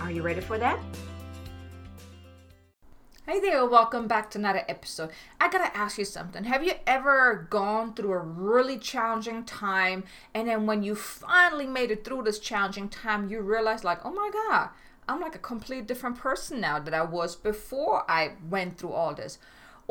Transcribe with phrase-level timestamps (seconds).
[0.00, 0.80] Are you ready for that?
[3.26, 5.10] Hey there, welcome back to another episode.
[5.38, 6.44] I gotta ask you something.
[6.44, 11.90] Have you ever gone through a really challenging time and then when you finally made
[11.90, 14.70] it through this challenging time, you realize, like, oh my god,
[15.06, 19.14] I'm like a complete different person now that I was before I went through all
[19.14, 19.38] this?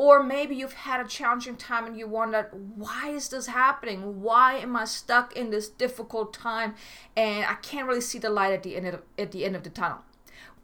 [0.00, 4.22] Or maybe you've had a challenging time and you wondered, why is this happening?
[4.22, 6.74] Why am I stuck in this difficult time
[7.18, 9.62] and I can't really see the light at the end of, at the end of
[9.62, 9.98] the tunnel?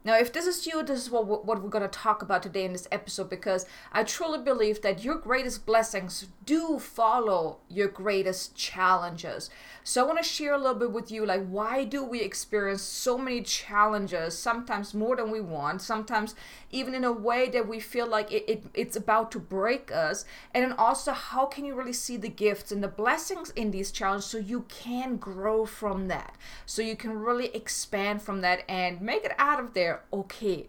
[0.07, 2.63] Now, if this is you, this is what, what we're going to talk about today
[2.63, 8.55] in this episode because I truly believe that your greatest blessings do follow your greatest
[8.55, 9.49] challenges.
[9.83, 12.83] So, I want to share a little bit with you like, why do we experience
[12.83, 16.35] so many challenges, sometimes more than we want, sometimes
[16.71, 20.25] even in a way that we feel like it, it, it's about to break us?
[20.53, 23.91] And then also, how can you really see the gifts and the blessings in these
[23.91, 26.35] challenges so you can grow from that?
[26.65, 30.67] So, you can really expand from that and make it out of there okay.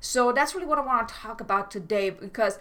[0.00, 2.58] So that's really what I want to talk about today because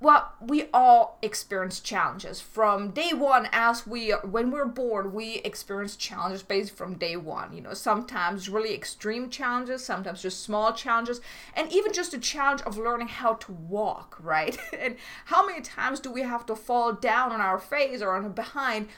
[0.00, 2.40] well we all experience challenges.
[2.40, 7.52] From day one as we when we're born we experience challenges based from day one.
[7.52, 11.20] You know sometimes really extreme challenges sometimes just small challenges
[11.54, 14.58] and even just a challenge of learning how to walk right?
[14.78, 18.24] And how many times do we have to fall down on our face or on
[18.24, 18.88] a behind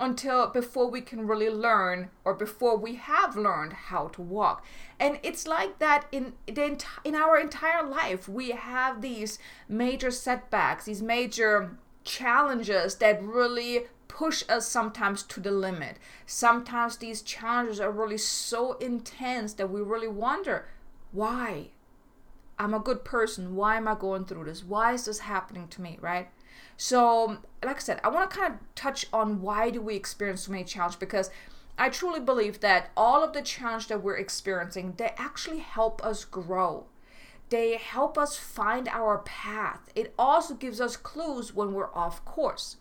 [0.00, 4.64] until before we can really learn or before we have learned how to walk.
[4.98, 9.38] And it's like that in the in our entire life we have these
[9.68, 15.98] major setbacks these major challenges that really push us sometimes to the limit.
[16.26, 20.66] Sometimes these challenges are really so intense that we really wonder
[21.12, 21.68] why
[22.60, 25.82] i'm a good person why am i going through this why is this happening to
[25.82, 26.28] me right
[26.82, 30.46] so, like I said, I want to kind of touch on why do we experience
[30.46, 31.30] so many challenges because
[31.76, 36.24] I truly believe that all of the challenge that we're experiencing, they actually help us
[36.24, 36.86] grow.
[37.50, 39.90] They help us find our path.
[39.94, 42.76] It also gives us clues when we're off course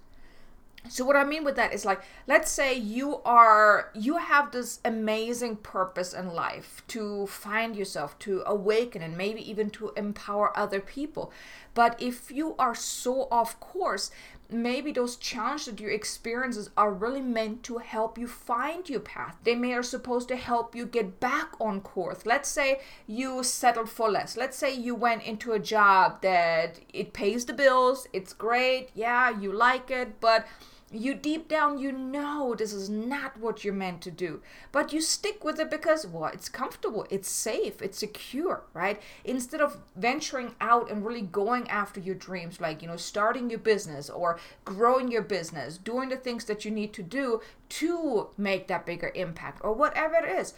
[0.87, 4.79] so what i mean with that is like let's say you are you have this
[4.85, 10.79] amazing purpose in life to find yourself to awaken and maybe even to empower other
[10.79, 11.31] people.
[11.73, 14.11] But if you are so off course
[14.49, 19.37] maybe those challenges that you experiences are really meant to help you find your path.
[19.43, 22.25] They may are supposed to help you get back on course.
[22.25, 24.37] Let's say you settled for less.
[24.37, 29.29] Let's say you went into a job that it pays the bills it's great yeah
[29.29, 30.45] you like it but
[30.91, 34.41] you deep down you know this is not what you're meant to do.
[34.71, 37.05] But you stick with it because well it's comfortable.
[37.09, 37.81] It's safe.
[37.81, 39.01] It's secure right?
[39.23, 43.59] Instead of venturing out and really going after your dreams like you know starting your
[43.59, 48.67] business or growing your business doing the things that you need to do to make
[48.67, 50.53] that bigger impact or whatever it is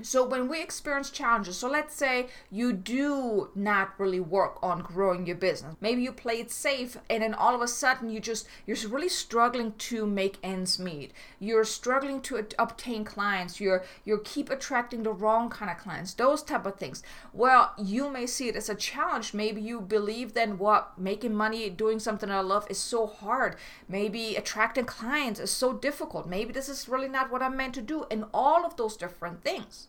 [0.00, 5.26] so when we experience challenges, so let's say you do not really work on growing
[5.26, 5.74] your business.
[5.80, 9.08] Maybe you play it safe and then all of a sudden you just you're really
[9.08, 11.12] struggling to make ends meet.
[11.40, 13.60] You're struggling to obtain clients.
[13.60, 16.14] You're you keep attracting the wrong kind of clients.
[16.14, 17.02] Those type of things.
[17.32, 19.34] Well, you may see it as a challenge.
[19.34, 23.56] Maybe you believe then what making money doing something I love is so hard.
[23.88, 26.28] Maybe attracting clients is so difficult.
[26.28, 29.42] Maybe this is really not what I'm meant to do and all of those different
[29.42, 29.87] things.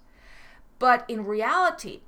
[0.79, 2.01] But in reality,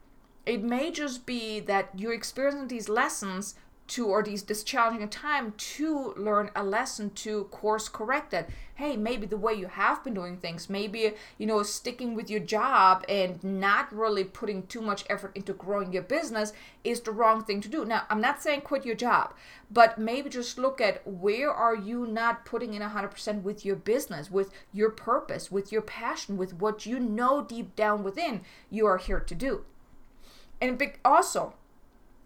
[0.46, 3.56] it may just be that you're experiencing these lessons
[3.92, 8.96] to or these this challenging time to learn a lesson to course correct that hey
[8.96, 13.04] maybe the way you have been doing things maybe you know sticking with your job
[13.10, 16.54] and not really putting too much effort into growing your business
[16.84, 17.84] is the wrong thing to do.
[17.84, 19.34] Now i'm not saying quit your job
[19.70, 24.32] but maybe just look at where are you not putting in 100% with your business
[24.32, 28.98] with your purpose with your passion with what you know deep down within you are
[28.98, 29.66] here to do.
[30.62, 31.56] And also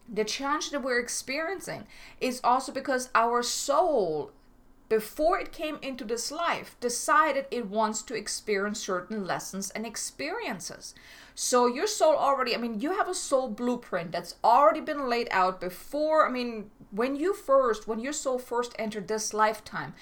[0.08, 1.86] the challenge that we're experiencing
[2.22, 4.32] is also because our soul
[4.88, 10.94] before it came into this life decided it wants to experience certain lessons and experiences
[11.36, 15.28] so your soul already i mean you have a soul blueprint that's already been laid
[15.32, 19.94] out before i mean when you first when your soul first entered this lifetime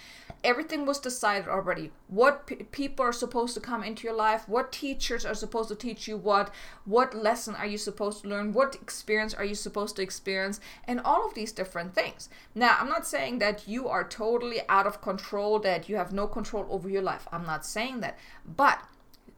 [0.44, 1.92] everything was decided already.
[2.08, 5.76] What p- people are supposed to come into your life what teachers are supposed to
[5.76, 6.54] teach you what
[6.86, 11.00] what lesson are you supposed to learn what experience are you supposed to experience and
[11.02, 12.30] all of these different things.
[12.54, 16.28] Now i'm not saying that you are totally out of control that you have no
[16.28, 17.28] control over your life.
[17.32, 18.18] I'm not saying that.
[18.46, 18.80] But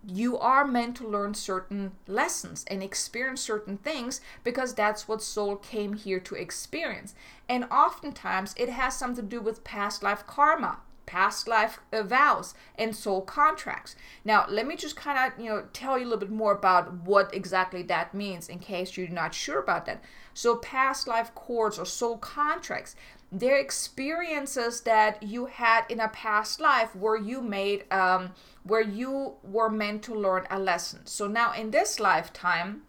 [0.08, 5.56] you are meant to learn certain lessons and experience certain things because that's what soul
[5.56, 7.16] came here to experience.
[7.50, 12.96] And oftentimes it has something to do with past life karma past life vows and
[12.96, 13.96] soul contracts.
[14.24, 16.94] Now, let me just kind of, you know, tell you a little bit more about
[16.94, 20.04] what exactly that means in case you're not sure about that.
[20.34, 22.96] So, past life cords or soul contracts,
[23.32, 28.32] they're experiences that you had in a past life where you made um
[28.66, 31.06] where you were meant to learn a lesson.
[31.06, 32.82] So now in this lifetime,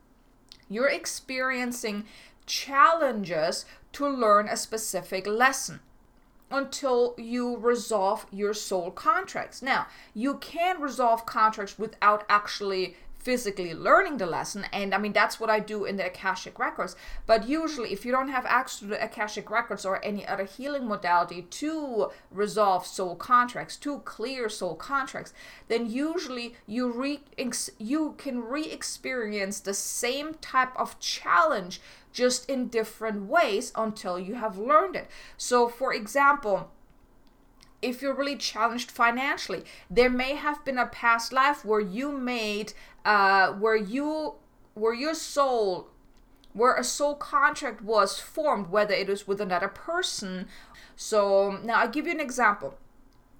[0.68, 2.04] you're experiencing
[2.46, 5.80] challenges to learn a specific lesson
[6.50, 9.62] until you resolve your soul contracts.
[9.62, 12.96] Now, you can resolve contracts without actually
[13.26, 16.94] physically learning the lesson and i mean that's what i do in the akashic records
[17.26, 20.86] but usually if you don't have access to the akashic records or any other healing
[20.86, 25.32] modality to resolve soul contracts to clear soul contracts
[25.66, 27.18] then usually you re
[27.78, 31.80] you can re-experience the same type of challenge
[32.12, 35.06] just in different ways until you have learned it.
[35.36, 36.70] So, for example,
[37.82, 42.72] if you're really challenged financially, there may have been a past life where you made,
[43.04, 44.34] uh, where you,
[44.74, 45.88] where your soul,
[46.52, 50.48] where a soul contract was formed, whether it was with another person.
[50.96, 52.74] So now I'll give you an example.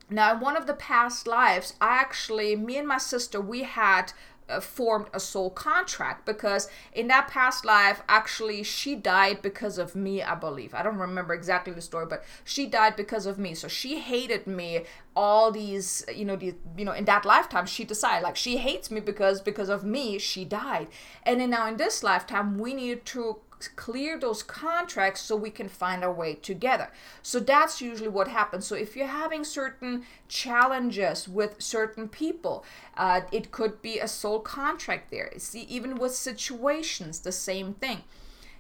[0.09, 4.13] Now, in one of the past lives, I actually, me and my sister, we had
[4.49, 9.95] uh, formed a soul contract because in that past life actually she died because of
[9.95, 10.75] me i believe.
[10.75, 13.55] I don't remember exactly the story but she died because of me.
[13.55, 14.85] So she hated me
[15.15, 18.91] all these you know the you know in that lifetime she decided like she hates
[18.91, 20.89] me because because of me she died.
[21.23, 23.39] And then now in this lifetime we need to
[23.77, 26.91] clear those contracts so we can find our way together.
[27.23, 28.67] So that's usually what happens.
[28.67, 32.65] So if you're having certain challenges with certain people,
[32.97, 35.33] uh, it could be a soul contract there.
[35.39, 38.05] See, even with situations, the same thing.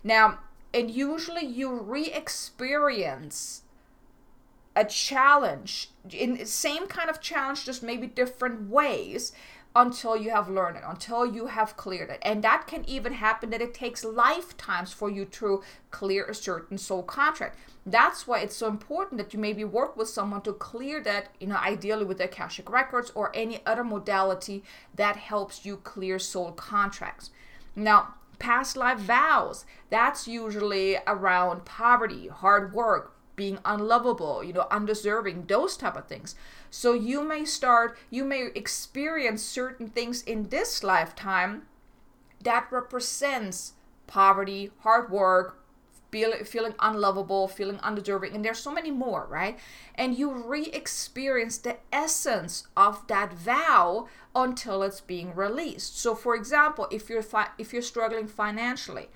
[0.02, 0.38] Now,
[0.72, 3.62] and usually you re-experience
[4.76, 9.32] a challenge in the same kind of challenge just maybe different ways
[9.76, 12.18] until you have learned it, until you have cleared it.
[12.22, 16.78] And that can even happen that it takes lifetimes for you to clear a certain
[16.78, 17.58] soul contract.
[17.84, 21.46] That's why it's so important that you maybe work with someone to clear that, you
[21.46, 24.64] know, ideally with Akashic Records or any other modality
[24.94, 27.30] that helps you clear soul contracts.
[27.76, 35.44] Now, past life vows, that's usually around poverty, hard work, being unlovable, you know, undeserving,
[35.46, 36.34] those type of things.
[36.70, 41.66] So you may start, you may experience certain things in this lifetime
[42.42, 43.74] that represents
[44.06, 45.62] poverty, hard work,
[46.10, 49.58] feel, feeling unlovable, feeling undeserving, and there's so many more, right?
[49.94, 55.98] And you re-experience the essence of that vow until it's being released.
[55.98, 59.08] So, for example, if you're fi- if you're struggling financially,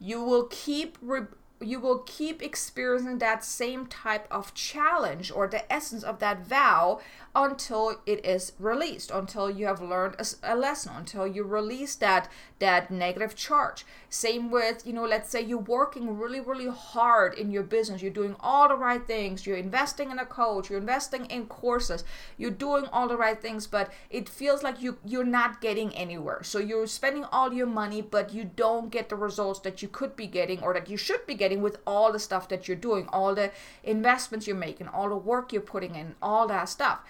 [0.00, 1.26] you will keep re-
[1.60, 7.00] you will keep experiencing that same type of challenge or the essence of that vow
[7.36, 12.30] until it is released until you have learned a, a, lesson until you release that
[12.60, 13.84] that negative charge.
[14.08, 18.12] Same with you know let's say you're working really really hard in your business you're
[18.12, 22.04] doing all the right things you're investing in a coach you're investing in courses
[22.38, 26.42] you're doing all the right things but it feels like you you're not getting anywhere.
[26.44, 30.14] So you're spending all your money but you don't get the results that you could
[30.14, 33.08] be getting or that you should be getting with all the stuff that you're doing
[33.12, 33.50] all the
[33.82, 37.00] investments you're making all the work you're putting in all that stuff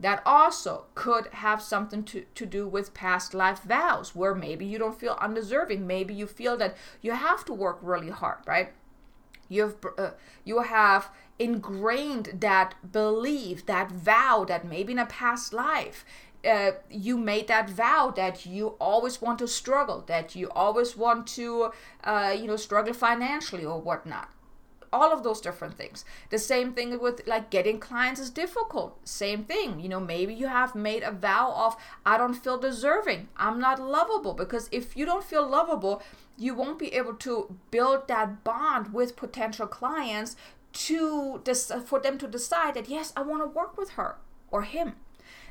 [0.00, 4.78] that also could have something to, to do with past life vows where maybe you
[4.78, 5.86] don't feel undeserving.
[5.86, 8.72] Maybe you feel that you have to work really hard right?
[9.48, 10.10] You've uh,
[10.44, 16.04] you have ingrained that belief that vow that maybe in a past life
[16.48, 21.26] uh, you made that vow that you always want to struggle that you always want
[21.26, 21.72] to
[22.04, 24.28] uh, you know struggle financially or whatnot
[24.92, 26.04] all of those different things.
[26.30, 28.98] The same thing with like getting clients is difficult.
[29.08, 29.80] Same thing.
[29.80, 33.28] You know, maybe you have made a vow of, I don't feel deserving.
[33.36, 34.34] I'm not lovable.
[34.34, 36.02] Because if you don't feel lovable,
[36.36, 40.36] you won't be able to build that bond with potential clients
[40.72, 41.42] to
[41.84, 44.16] for them to decide that yes, I want to work with her
[44.50, 44.94] or him.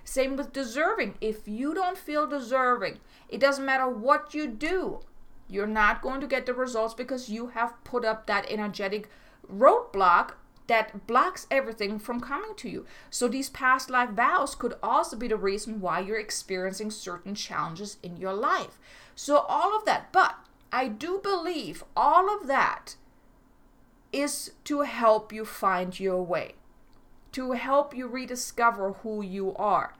[0.04, 1.16] Same with deserving.
[1.22, 5.02] If you don't feel deserving, it doesn't matter what you do,
[5.48, 9.10] you're not going to get the results because you have put up that energetic
[9.52, 10.34] roadblock
[10.68, 12.86] that blocks everything from coming to you.
[13.10, 17.98] So these past life vows could also be the reason why you're experiencing certain challenges
[18.02, 18.80] in your life.
[19.16, 20.36] So all of that, but
[20.72, 22.96] I do believe all of that
[24.14, 26.54] is to help you find your way,
[27.34, 29.94] to help you rediscover who you are.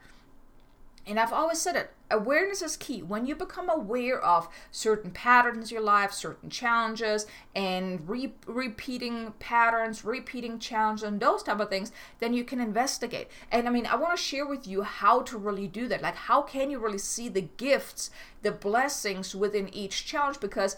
[1.06, 3.02] And I've always said it awareness is key.
[3.02, 7.26] When you become aware of certain patterns in your life, certain challenges,
[7.56, 13.28] and re- repeating patterns, repeating challenges, and those type of things, then you can investigate.
[13.52, 16.02] And I mean, I want to share with you how to really do that.
[16.02, 20.40] Like, how can you really see the gifts, the blessings within each challenge?
[20.40, 20.78] Because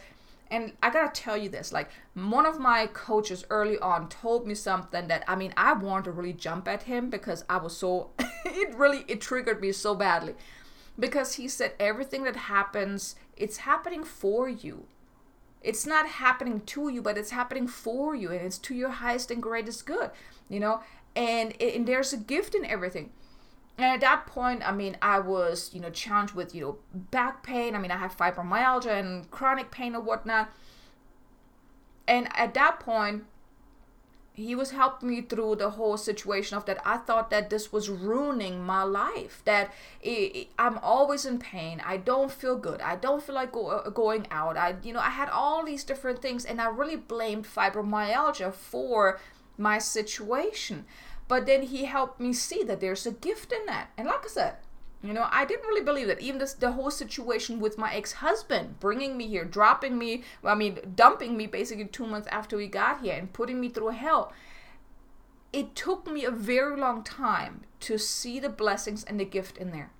[0.54, 4.54] and I gotta tell you this, like one of my coaches early on told me
[4.54, 8.12] something that I mean I wanted to really jump at him because I was so
[8.46, 10.36] it really it triggered me so badly.
[10.98, 14.86] Because he said everything that happens, it's happening for you.
[15.62, 19.32] It's not happening to you, but it's happening for you and it's to your highest
[19.32, 20.12] and greatest good,
[20.50, 20.82] you know?
[21.16, 23.12] And, and there's a gift in everything
[23.78, 26.78] and at that point i mean i was you know challenged with you know
[27.12, 30.50] back pain i mean i have fibromyalgia and chronic pain or whatnot
[32.08, 33.24] and at that point
[34.34, 36.80] he was helping me through the whole situation of that.
[36.86, 39.72] I thought that this was ruining my life that
[40.02, 41.82] it, it, i'm always in pain.
[41.86, 42.82] I don't feel good.
[42.82, 44.58] I don't feel like go, uh, going out.
[44.58, 49.20] I you know i had all these different things and i really blamed fibromyalgia for
[49.58, 50.86] my situation.
[51.28, 53.92] But then he helped me see that there's a gift in that.
[53.98, 54.56] And like I said,
[55.04, 56.22] you know, I didn't really believe that.
[56.22, 60.56] Even this, the whole situation with my ex husband bringing me here, dropping me, I
[60.56, 64.32] mean, dumping me basically two months after we got here and putting me through hell.
[65.52, 69.72] It took me a very long time to see the blessings and the gift in
[69.72, 69.92] there.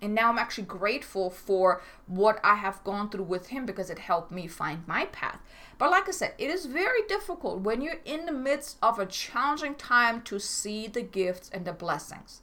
[0.00, 3.98] And now I'm actually grateful for what I have gone through with him because it
[3.98, 5.40] helped me find my path.
[5.76, 9.06] But like I said, it is very difficult when you're in the midst of a
[9.06, 12.42] challenging time to see the gifts and the blessings.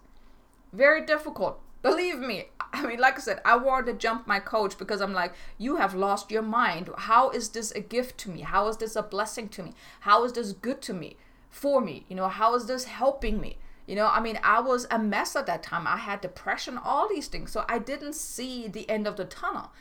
[0.75, 1.61] Very difficult.
[1.81, 2.49] Believe me.
[2.73, 5.77] I mean, like I said, I wanted to jump my coach because I'm like, you
[5.77, 6.89] have lost your mind.
[6.97, 8.41] How is this a gift to me?
[8.41, 9.73] How is this a blessing to me?
[10.01, 11.15] How is this good to me?
[11.49, 12.05] For me?
[12.09, 13.57] You know, how is this helping me?
[13.87, 15.87] You know, I mean, I was a mess at that time.
[15.87, 17.51] I had depression, all these things.
[17.51, 19.71] So I didn't see the end of the tunnel.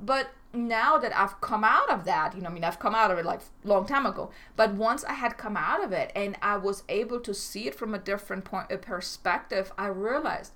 [0.00, 3.10] But now that I've come out of that, you know, I mean, I've come out
[3.10, 4.30] of it like long time ago.
[4.56, 7.74] But once I had come out of it and I was able to see it
[7.74, 10.52] from a different point of perspective, I realized,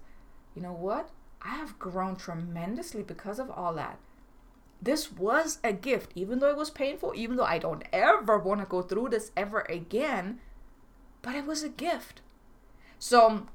[0.54, 1.10] you know what?
[1.42, 3.98] I have grown tremendously because of all that.
[4.82, 8.60] This was a gift, even though it was painful, even though I don't ever want
[8.60, 10.40] to go through this ever again,
[11.22, 12.20] but it was a gift.
[12.98, 13.46] So,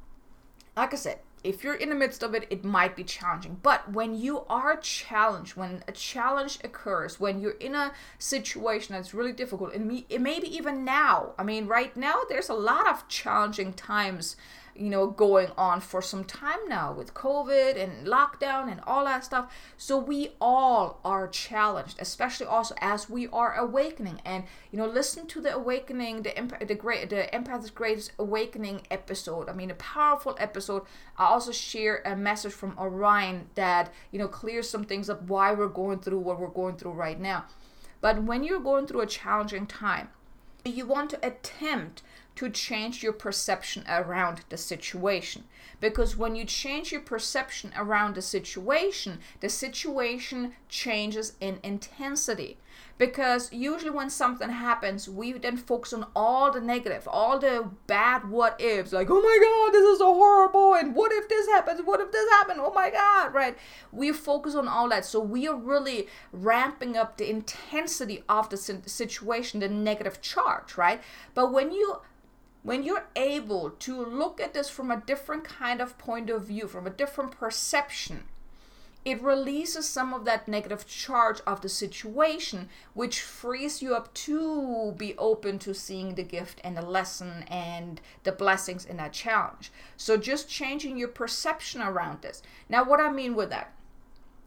[0.76, 3.58] like I said, if you're in the midst of it, it might be challenging.
[3.62, 9.14] But when you are challenged, when a challenge occurs, when you're in a situation that's
[9.14, 13.74] really difficult, and maybe even now, I mean, right now, there's a lot of challenging
[13.74, 14.36] times
[14.80, 19.26] you know, going on for some time now with COVID and lockdown and all that
[19.26, 19.54] stuff.
[19.78, 24.22] So we all are challenged, especially also as we are awakening.
[24.24, 28.88] And you know, listen to the awakening, the imp- the great, the empath's greatest awakening
[28.90, 29.50] episode.
[29.50, 30.84] I mean, a powerful episode.
[31.18, 35.52] I also share a message from Orion that you know clears some things up why
[35.52, 37.46] we're going through what we're going through right now.
[38.02, 40.10] But when you're going through a challenging time,
[40.64, 42.02] you want to attempt
[42.40, 45.44] to change your perception around the situation.
[45.82, 52.58] Because when you change your perception around the situation, the situation changes in intensity.
[52.98, 58.30] Because usually when something happens, we then focus on all the negative, all the bad
[58.30, 61.82] what ifs, like, oh my God, this is so horrible, and what if this happens?
[61.84, 62.60] What if this happens?
[62.62, 63.58] Oh my God, right?
[63.92, 65.06] We focus on all that.
[65.06, 71.02] So we are really ramping up the intensity of the situation, the negative charge, right?
[71.34, 72.02] But when you
[72.64, 76.68] when you're able to look at this from a different kind of point of view,
[76.68, 78.26] from a different perception,
[79.06, 84.94] it releases some of that negative charge of the situation, which frees you up to
[84.98, 89.72] be open to seeing the gift and the lesson and the blessings in that challenge.
[89.96, 92.42] So, just changing your perception around this.
[92.68, 93.74] Now, what I mean with that.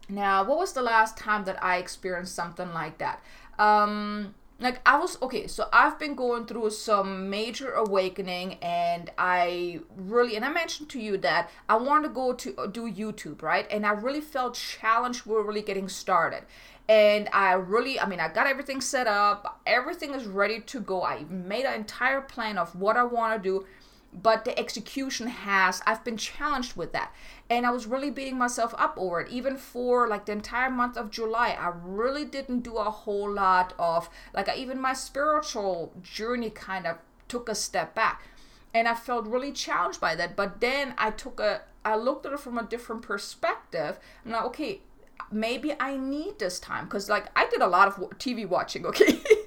[0.07, 3.23] Now, what was the last time that I experienced something like that?
[3.57, 9.81] Um, like I was okay, so I've been going through some major awakening and I
[9.95, 13.41] really and I mentioned to you that I wanted to go to uh, do YouTube,
[13.41, 13.67] right?
[13.71, 16.43] And I really felt challenged we're really getting started.
[16.87, 21.03] And I really I mean I got everything set up, everything is ready to go.
[21.03, 23.65] I made an entire plan of what I want to do
[24.21, 27.13] but the execution has i've been challenged with that.
[27.49, 29.31] And i was really beating myself up over it.
[29.31, 33.73] Even for like the entire month of july i really didn't do a whole lot
[33.79, 38.23] of like even my spiritual journey kind of took a step back.
[38.73, 40.35] And i felt really challenged by that.
[40.35, 43.99] But then i took a i looked at it from a different perspective.
[44.25, 44.81] I'm like okay
[45.31, 46.85] maybe i need this time.
[46.85, 49.19] Because like i did a lot of tv watching okay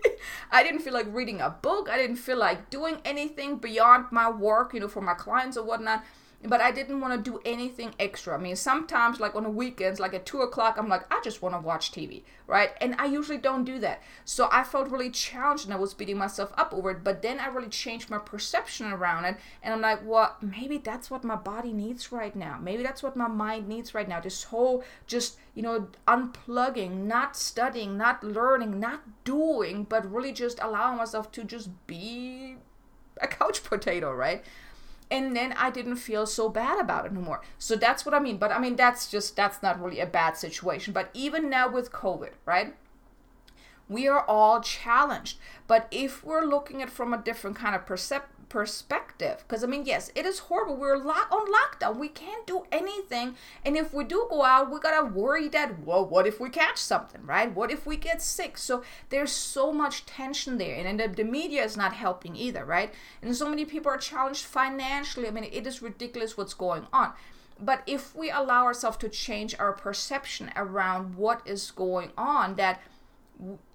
[0.50, 1.88] I didn't feel like reading a book.
[1.90, 5.64] I didn't feel like doing anything beyond my work, you know, for my clients or
[5.64, 6.04] whatnot
[6.44, 8.34] but I didn't want to do anything extra.
[8.34, 11.40] I mean, sometimes, like on the weekends, like at two o'clock, I'm like, I just
[11.42, 12.70] want to watch TV, right?
[12.80, 14.02] And I usually don't do that.
[14.24, 17.02] So I felt really challenged and I was beating myself up over it.
[17.02, 19.36] But then I really changed my perception around it.
[19.62, 22.58] And I'm like, well, maybe that's what my body needs right now.
[22.60, 24.20] Maybe that's what my mind needs right now.
[24.20, 30.58] This whole just, you know, unplugging, not studying, not learning, not doing, but really just
[30.60, 32.56] allowing myself to just be
[33.20, 34.44] a couch potato, right?
[35.10, 37.42] And then I didn't feel so bad about it anymore.
[37.58, 38.38] So that's what I mean.
[38.38, 40.92] But I mean, that's just, that's not really a bad situation.
[40.92, 42.74] But even now with COVID, right?
[43.88, 45.38] We are all challenged.
[45.68, 49.44] But if we're looking at from a different kind of perception, perspective.
[49.46, 50.76] Because i mean yes it is horrible.
[50.76, 51.98] We're locked on lockdown.
[51.98, 53.36] We can't do anything.
[53.64, 56.78] And if we do go out we gotta worry that well what if we catch
[56.78, 57.54] something right?
[57.54, 58.58] What if we get sick?
[58.58, 60.76] So there's so much tension there.
[60.76, 62.92] And, and the, the media is not helping either right?
[63.22, 65.28] And so many people are challenged financially.
[65.28, 67.12] I mean it is ridiculous what's going on.
[67.58, 72.82] But if we allow ourselves to change our perception around what is going on that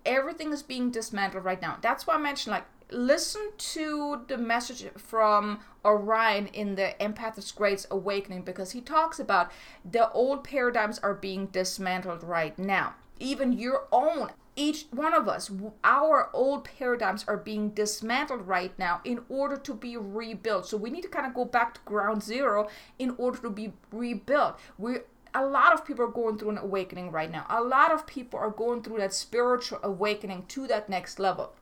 [0.05, 1.77] everything is being dismantled right now.
[1.81, 7.87] That's why i mentioned like listen to the message from Orion in the Empath's Greatest
[7.89, 9.51] Awakening because he talks about
[9.89, 12.93] the old paradigms are being dismantled right now.
[13.19, 15.49] Even your own, each one of us,
[15.83, 20.67] our old paradigms are being dismantled right now in order to be rebuilt.
[20.67, 22.67] So we need to kind of go back to ground zero
[22.99, 24.59] in order to be rebuilt.
[24.77, 24.97] We
[25.33, 27.45] a lot of people are going through an awakening right now.
[27.49, 31.53] A lot of people are going through that spiritual awakening to that next level.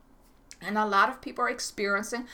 [0.62, 2.28] And a lot of people are experiencing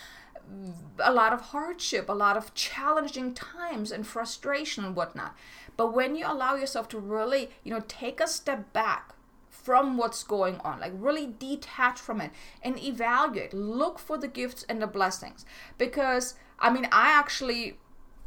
[0.99, 5.35] a lot of hardship, a lot of challenging times and frustration and whatnot.
[5.77, 9.13] But when you allow yourself to really, you know, take a step back
[9.49, 14.63] from what's going on, like really detach from it and evaluate, look for the gifts
[14.69, 15.45] and the blessings.
[15.77, 17.77] Because, I mean, I actually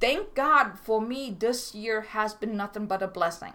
[0.01, 3.53] thank God for me, this year has been nothing but a blessing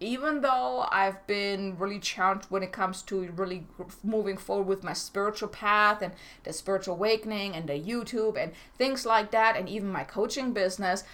[0.00, 3.66] even though I've been really challenged when it comes to really
[4.04, 6.12] moving forward with my spiritual path and
[6.44, 11.04] the spiritual awakening and the YouTube and things like that, and even my coaching business,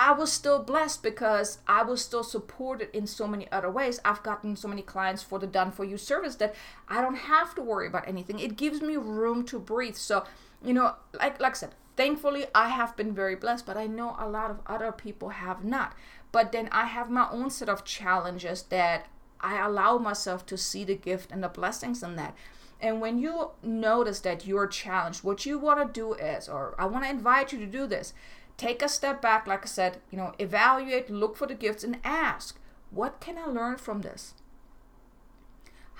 [0.00, 3.98] I was still blessed because I was still supported in so many other ways.
[4.04, 6.54] I've gotten so many clients for the done for you service that
[6.88, 8.38] I don't have to worry about anything.
[8.38, 9.96] It gives me room to breathe.
[9.96, 10.24] So,
[10.64, 14.14] you know, like like I said, thankfully I have been very blessed, but I know
[14.20, 15.96] a lot of other people have not.
[16.30, 19.06] But then I have my own set of challenges that
[19.40, 22.36] I allow myself to see the gift and the blessings in that.
[22.80, 26.86] And when you notice that you're challenged, what you want to do is, or I
[26.86, 28.12] want to invite you to do this,
[28.56, 31.98] take a step back, like I said, you know, evaluate, look for the gifts, and
[32.04, 32.58] ask,
[32.90, 34.34] what can I learn from this?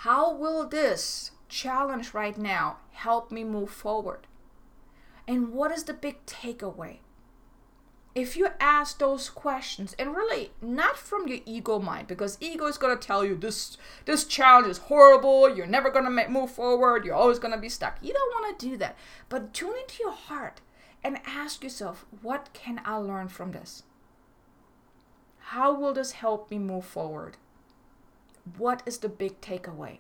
[0.03, 4.27] How will this challenge right now help me move forward?
[5.27, 6.99] And what is the big takeaway?
[8.19, 12.77] If you ask those questions and really not from your ego mind because ego is
[12.77, 17.05] going to tell you this this challenge is horrible you're never going to move forward
[17.05, 17.97] you're always going to be stuck.
[18.03, 18.97] You don't want to do that.
[19.29, 20.61] But tune into your heart
[21.05, 23.85] and ask yourself what can i learn from this?
[25.39, 27.37] How will this help me move forward?
[28.57, 29.99] What is the big takeaway?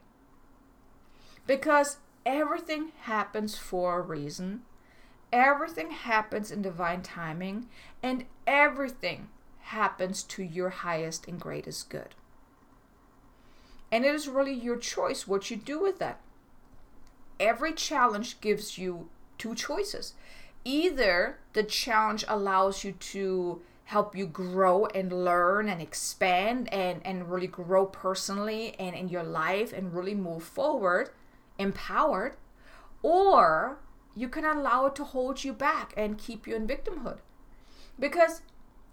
[1.47, 4.63] Because everything happens for a reason
[5.33, 7.69] everything happens in divine timing
[8.03, 9.29] and everything
[9.61, 12.14] happens to your highest and greatest good.
[13.91, 16.21] And it is really your choice what you do with that.
[17.41, 20.14] Every challenge gives you two choices.
[20.64, 27.31] Either the challenge allows you to help you grow and learn and expand and, and
[27.31, 31.11] really grow personally and in your life and really move forward
[31.59, 32.37] empowered,
[33.03, 33.79] or
[34.19, 37.19] you can allow it to hold you back and keep you in victimhood.
[37.99, 38.43] Because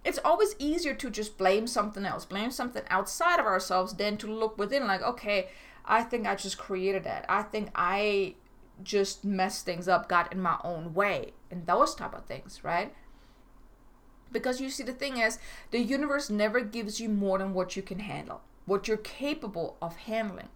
[0.04, 4.32] it's always easier to just blame something else, blame something outside of ourselves than to
[4.32, 5.50] look within, like, okay,
[5.84, 7.26] I think I just created that.
[7.28, 8.36] I think I
[8.84, 12.94] just messed things up, got in my own way, and those type of things, right?
[14.32, 15.40] Because you see, the thing is,
[15.72, 19.96] the universe never gives you more than what you can handle, what you're capable of
[19.96, 20.50] handling.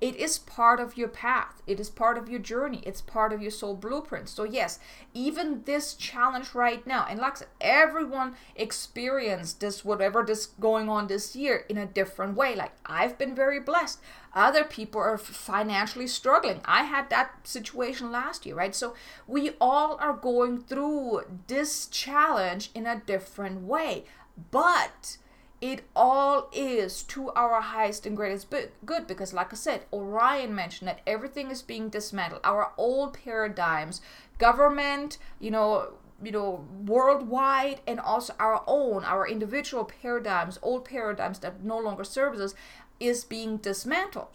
[0.00, 1.60] It is part of your path.
[1.66, 2.82] It is part of your journey.
[2.86, 4.30] It's part of your soul blueprint.
[4.30, 4.78] So, yes,
[5.12, 10.88] even this challenge right now, and like I said, everyone experienced this, whatever this going
[10.88, 12.54] on this year, in a different way.
[12.54, 14.00] Like, I've been very blessed.
[14.32, 16.62] Other people are financially struggling.
[16.64, 18.74] I had that situation last year, right?
[18.74, 18.94] So,
[19.26, 24.04] we all are going through this challenge in a different way.
[24.50, 25.18] But,
[25.60, 28.52] it all is to our highest and greatest
[28.86, 32.40] good because like i said orion mentioned that everything is being dismantled.
[32.44, 34.00] Our old paradigms
[34.38, 35.92] government you know
[36.22, 42.04] you know worldwide and also our own our individual paradigms old paradigms that no longer
[42.04, 42.54] serves us
[42.98, 44.28] is being dismantled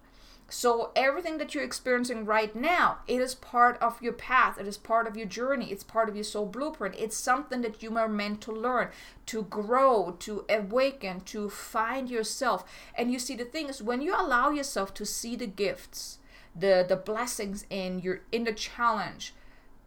[0.49, 4.60] so everything that you're experiencing right now, it is part of your path.
[4.60, 5.71] It is part of your journey.
[5.71, 6.95] It's part of your soul blueprint.
[6.99, 8.89] It's something that you are meant to learn,
[9.27, 12.63] to grow, to awaken, to find yourself.
[12.93, 16.19] And you see the thing is when you allow yourself to see the gifts,
[16.55, 19.34] the the blessings in your in the challenge,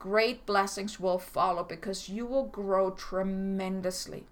[0.01, 4.27] great blessings will follow because you will grow tremendously.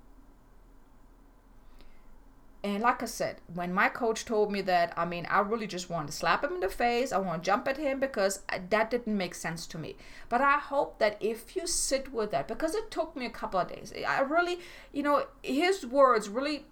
[2.65, 5.89] And like I said, when my coach told me that, I mean, I really just
[5.89, 7.13] wanted to slap him in the face.
[7.13, 9.97] I want to jump at him because uh, that didn't make sense to me.
[10.29, 13.61] But I hope that if you sit with that, because it took me a couple
[13.61, 14.59] of days, I really,
[14.93, 16.65] you know, his words really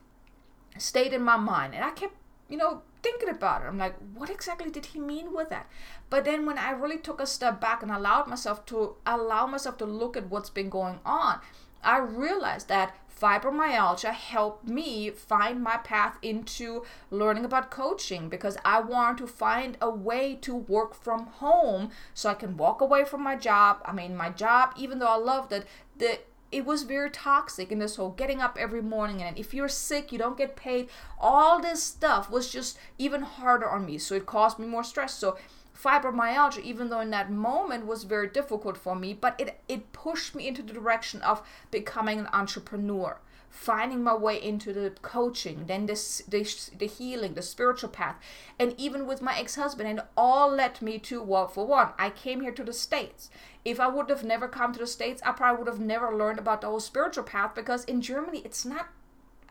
[0.78, 1.74] stayed in my mind.
[1.74, 2.16] And I kept,
[2.48, 3.66] you know, thinking about it.
[3.66, 5.68] I'm like, what exactly did he mean with that?
[6.10, 9.78] But then when I really took a step back and allowed myself to allow myself
[9.78, 11.40] to look at what's been going on,
[11.84, 18.80] I realized that fibromyalgia helped me find my path into learning about coaching because I
[18.80, 23.22] wanted to find a way to work from home so I can walk away from
[23.22, 23.78] my job.
[23.84, 26.20] I mean, my job, even though I loved it, the
[26.52, 29.22] it was very toxic in this whole getting up every morning.
[29.22, 30.88] And if you're sick you don't get paid.
[31.18, 33.98] All this stuff was just even harder on me.
[33.98, 35.14] So it caused me more stress.
[35.14, 35.36] So
[35.74, 40.34] fibromyalgia, even though in that moment was very difficult for me, but it, it pushed
[40.34, 43.18] me into the direction of becoming an entrepreneur,
[43.50, 48.16] finding my way into the coaching, then this, the, the healing, the spiritual path,
[48.58, 52.40] and even with my ex-husband, and all led me to, well, for one, I came
[52.40, 53.30] here to the States.
[53.64, 56.38] If I would have never come to the States, I probably would have never learned
[56.38, 58.88] about the whole spiritual path because in Germany, it's not,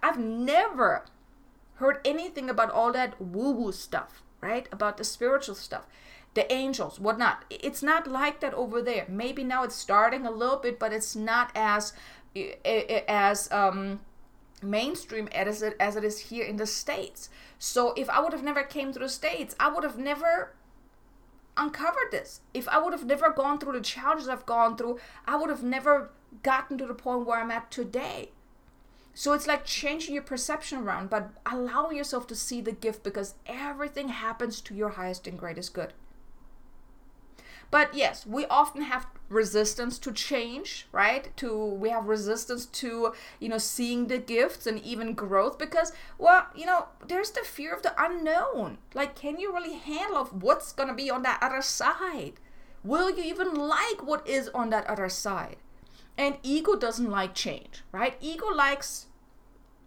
[0.02, 1.06] I've never
[1.76, 4.68] heard anything about all that woo-woo stuff, right?
[4.72, 5.88] About the spiritual stuff
[6.34, 7.46] the angels, whatnot.
[7.50, 9.06] It's not like that over there.
[9.08, 11.94] Maybe now it's starting a little bit, but it's not as
[13.08, 14.00] as um,
[14.62, 17.30] mainstream as it as it is here in the states.
[17.60, 20.56] So if I would have never came to the states, I would have never
[21.56, 22.42] uncovered this.
[22.54, 25.64] If I would have never gone through the challenges I've gone through, I would have
[25.64, 28.32] never gotten to the point where I'm at today.
[29.14, 33.36] So it's like changing your perception around, but allowing yourself to see the gift because
[33.46, 35.94] everything happens to your highest and greatest good.
[37.72, 41.36] But yes, we often have resistance to change, right?
[41.38, 46.48] To we have resistance to, you know, seeing the gifts and even growth because well,
[46.56, 48.78] you know, there's the fear of the unknown.
[48.94, 52.34] Like can you really handle what's going to be on that other side?
[52.84, 55.58] Will you even like what is on that other side?
[56.18, 58.16] And ego doesn't like change, right?
[58.22, 59.08] Ego likes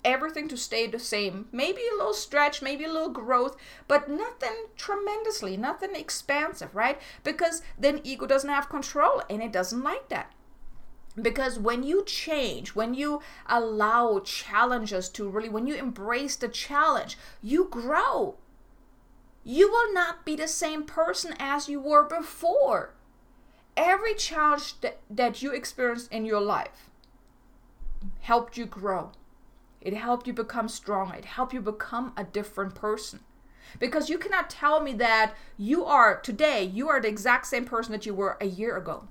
[0.07, 1.49] everything to stay the same.
[1.51, 3.57] Maybe a little stretch, maybe a little growth,
[3.89, 6.99] but nothing tremendously, nothing expansive, right?
[7.25, 10.33] Because then ego doesn't have control and it doesn't like that.
[11.21, 17.19] Because when you change, when you allow challenges to really, when you embrace the challenge,
[17.43, 18.37] you grow.
[19.43, 22.95] You will not be the same person as you were before.
[23.77, 26.91] Every challenge that, that you experienced in your life
[28.21, 29.11] helped you grow
[29.81, 31.15] it helped you become stronger.
[31.15, 33.21] It helped you become a different person.
[33.79, 37.93] Because you cannot tell me that you are today, you are the exact same person
[37.93, 39.09] that you were a year ago.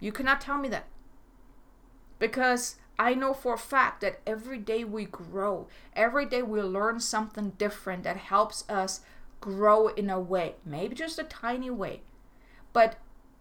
[0.00, 0.86] You cannot tell me that.
[2.18, 7.00] Because I know for a fact that every day we grow, every day we learn
[7.00, 9.00] something different that helps us
[9.40, 12.02] grow in a way, maybe just a tiny way.
[12.72, 12.96] But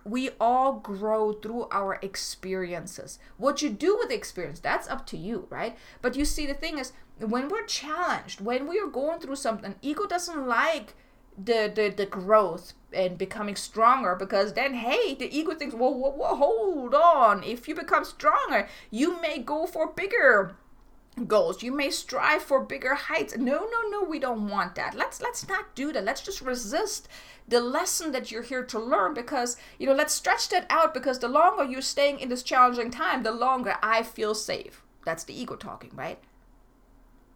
[0.05, 3.19] we all grow through our experiences.
[3.37, 5.77] What you do with the experience, that's up to you, right?
[6.01, 9.75] But you see, the thing is, when we're challenged, when we are going through something,
[9.81, 10.95] ego doesn't like
[11.37, 16.93] the the, the growth and becoming stronger because then hey the ego thinks well hold
[16.93, 20.55] on if you become stronger you may go for bigger
[21.27, 21.63] goals.
[21.63, 23.37] You may strive for bigger heights.
[23.37, 24.95] No no no we don't want that.
[24.95, 26.03] Let's let's not do that.
[26.03, 27.07] Let's just resist
[27.47, 31.19] the lesson that you're here to learn because you know let's stretch that out because
[31.19, 34.81] the longer you're staying in this challenging time the longer i feel safe.
[35.05, 36.19] That's the ego talking right?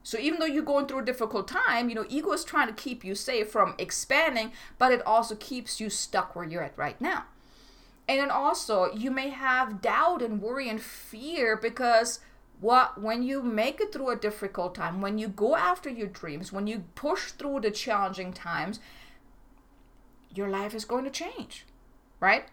[0.04, 2.74] So even though you're going through a difficult time you know ego is trying to
[2.74, 7.00] keep you safe from expanding but it also keeps you stuck where you're at right
[7.00, 7.26] now.
[8.08, 12.22] And then also you may have doubt and worry and fear because
[12.60, 16.52] what when you make it through a difficult time when you go after your dreams
[16.52, 18.80] when you push through the challenging times
[20.34, 21.66] your life is going to change
[22.20, 22.46] right?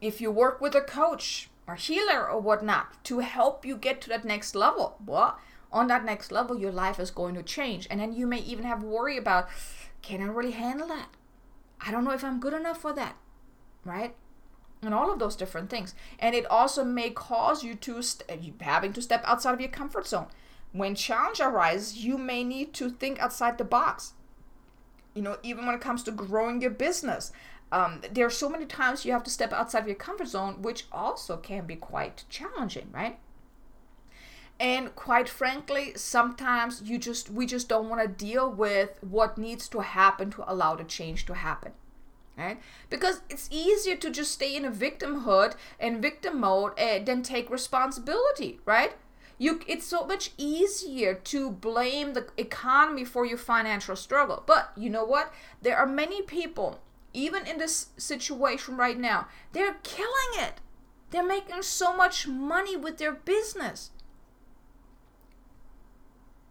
[0.00, 4.08] If you work with a coach or healer or whatnot to help you get to
[4.10, 5.38] that next level well
[5.72, 7.86] on that next level your life is going to change.
[7.90, 9.48] And then you may even have worry about
[10.02, 11.08] can i really handle that?
[11.80, 13.16] I don't know if i'm good enough for that
[13.84, 14.14] right
[14.84, 15.94] and all of those different things.
[16.18, 20.06] And it also may cause you to st- having to step outside of your comfort
[20.06, 20.26] zone.
[20.72, 24.14] When challenge arises, you may need to think outside the box.
[25.14, 27.30] You know, even when it comes to growing your business,
[27.70, 30.62] um, there are so many times you have to step outside of your comfort zone,
[30.62, 33.18] which also can be quite challenging, right?
[34.58, 39.68] And quite frankly, sometimes you just we just don't want to deal with what needs
[39.70, 41.72] to happen to allow the change to happen
[42.36, 42.60] right?
[42.90, 47.50] Because it's easier to just stay in a victimhood and victim mode eh, then take
[47.50, 48.92] responsibility right?
[49.38, 54.44] You it's so much easier to blame the economy for your financial struggle.
[54.46, 55.32] But you know what?
[55.60, 56.80] There are many people
[57.12, 60.54] even in this situation right now they're killing it.
[61.10, 63.90] They're making so much money with their business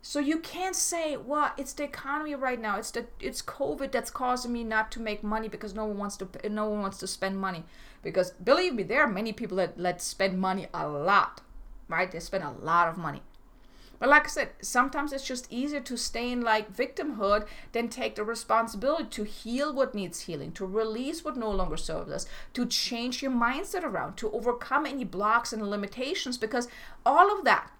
[0.05, 2.77] so you can't say, well, it's the economy right now.
[2.77, 6.17] It's the it's COVID that's causing me not to make money because no one wants
[6.17, 7.63] to no one wants to spend money.
[8.01, 11.39] Because believe me, there are many people that let spend money a lot,
[11.87, 12.11] right?
[12.11, 13.21] They spend a lot of money.
[13.97, 18.15] But like I said, sometimes it's just easier to stay in like victimhood than take
[18.15, 22.65] the responsibility to heal what needs healing, to release what no longer serves us, to
[22.65, 26.67] change your mindset around, to overcome any blocks and limitations because
[27.05, 27.71] all of that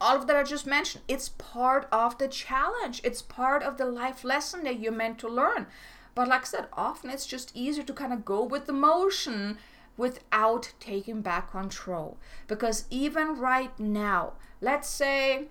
[0.00, 3.00] all of that I just mentioned, it's part of the challenge.
[3.04, 5.66] It's part of the life lesson that you're meant to learn.
[6.14, 9.58] But like I said, often it's just easier to kind of go with the motion
[9.96, 12.18] without taking back control.
[12.46, 15.48] Because even right now, let's say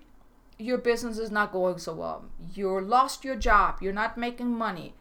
[0.58, 4.94] your business is not going so well, you lost your job, you're not making money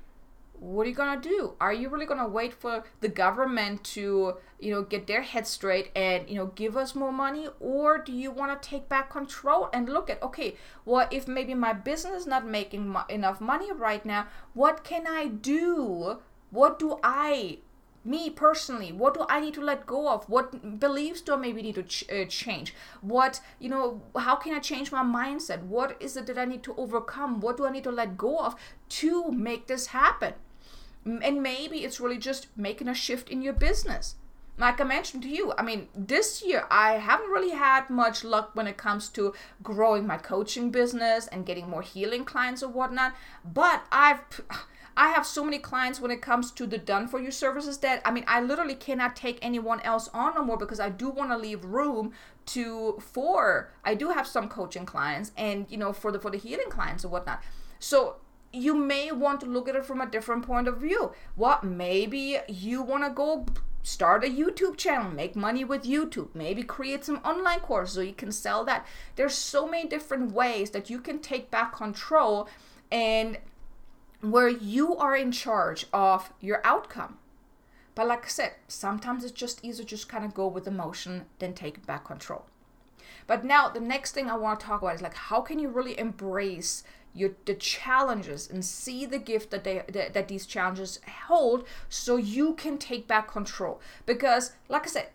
[0.59, 1.53] what are you gonna do?
[1.59, 5.91] Are you really gonna wait for the government to, you know, get their head straight
[5.95, 9.69] and you know give us more money, or do you want to take back control
[9.73, 13.71] and look at okay, well, if maybe my business is not making mo- enough money
[13.71, 16.19] right now, what can I do?
[16.51, 17.59] What do I,
[18.05, 20.29] me personally, what do I need to let go of?
[20.29, 22.73] What beliefs do I maybe need to ch- uh, change?
[23.01, 25.63] What you know, how can I change my mindset?
[25.63, 27.39] What is it that I need to overcome?
[27.39, 28.55] What do I need to let go of
[28.89, 30.33] to make this happen?
[31.05, 34.15] and maybe it's really just making a shift in your business
[34.57, 38.51] like I mentioned to you, I mean, this year I haven't really had much luck
[38.53, 43.13] when it comes to growing my coaching business and getting more healing clients or whatnot.
[43.43, 44.19] But I've
[44.97, 48.01] I have so many clients when it comes to the done for you services that
[48.05, 51.31] I mean I literally cannot take anyone else on no more because I do want
[51.31, 52.13] to leave room
[52.47, 56.37] to for I do have some coaching clients and you know for the for the
[56.37, 57.43] healing clients or whatnot.
[57.79, 58.17] So
[58.53, 61.11] you may want to look at it from a different point of view.
[61.35, 63.45] What maybe you want to go
[63.83, 68.13] start a YouTube channel, make money with YouTube, maybe create some online course so you
[68.13, 68.87] can sell that.
[69.15, 72.47] There's so many different ways that you can take back control
[72.91, 73.37] and
[74.31, 77.19] where you are in charge of your outcome.
[77.93, 81.25] But like I said, sometimes it's just easier just kind of go with the emotion
[81.39, 82.45] than take back control.
[83.27, 85.69] But now the next thing I want to talk about is like how can you
[85.69, 86.83] really embrace
[87.15, 92.17] your the challenges and see the gift that they that, that these challenges hold so
[92.17, 95.07] you can take back control because like i said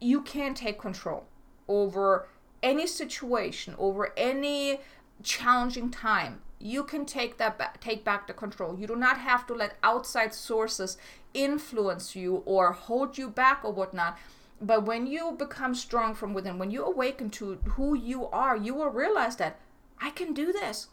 [0.00, 1.24] you can take control
[1.68, 2.28] over
[2.62, 4.80] any situation over any
[5.22, 9.46] challenging time you can take that back take back the control you do not have
[9.46, 10.98] to let outside sources
[11.32, 14.18] influence you or hold you back or whatnot
[14.60, 18.74] but when you become strong from within when you awaken to who you are you
[18.74, 19.58] will realize that
[20.00, 20.88] i can do this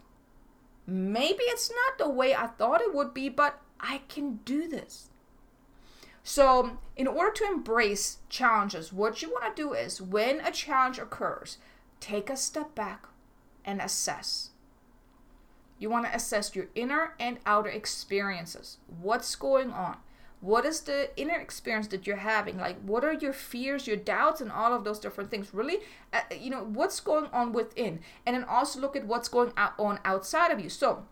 [0.87, 5.09] Maybe it's not the way I thought it would be, but I can do this.
[6.23, 10.97] So, in order to embrace challenges, what you want to do is when a challenge
[10.97, 11.57] occurs,
[11.99, 13.07] take a step back
[13.65, 14.51] and assess.
[15.79, 18.77] You want to assess your inner and outer experiences.
[19.01, 19.97] What's going on?
[20.39, 22.57] What is the inner experience that you're having?
[22.57, 25.53] Like, what are your fears, your doubts, and all of those different things?
[25.53, 25.79] Really,
[26.13, 28.01] uh, you know, what's going on within?
[28.25, 30.69] And then also look at what's going on outside of you.
[30.69, 31.05] So,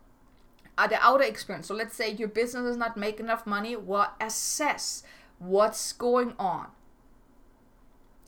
[0.78, 1.66] uh, the outer experience.
[1.66, 3.74] So, let's say your business is not making enough money.
[3.74, 5.02] Well, assess
[5.38, 6.68] what's going on.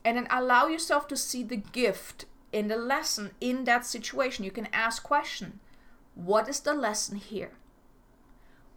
[0.04, 4.44] And then allow yourself to see the gift in the lesson in that situation.
[4.44, 5.60] You can ask question.
[6.18, 7.52] What is the lesson here?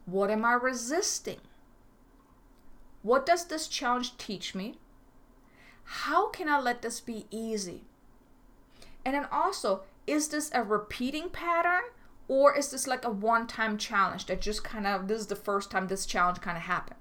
[0.06, 1.40] What am I resisting?
[3.02, 4.78] What does this challenge teach me?
[5.84, 7.86] How can I let this be easy?
[9.04, 11.82] And then also, is this a repeating pattern
[12.28, 15.36] or is this like a one time challenge that just kind of, this is the
[15.36, 17.00] first time this challenge kind of happened?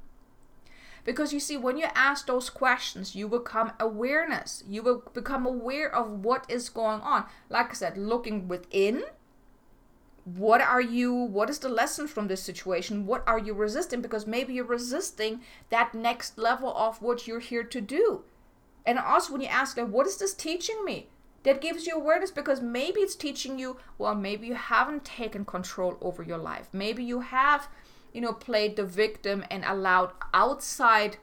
[1.04, 4.64] Because you see, when you ask those questions, you become awareness.
[4.66, 7.26] You will become aware of what is going on.
[7.50, 9.04] Like I said, looking within
[10.36, 13.06] what are you what is the lesson from this situation?
[13.06, 14.00] What are you resisting?
[14.00, 15.40] Because maybe you're resisting
[15.70, 18.24] that next level of what you're here to do.
[18.86, 21.08] And also when you ask like what is this teaching me?
[21.42, 25.96] That gives you awareness because maybe it's teaching you well maybe you haven't taken control
[26.00, 26.68] over your life.
[26.72, 27.68] Maybe you have
[28.12, 31.16] you know played the victim and allowed outside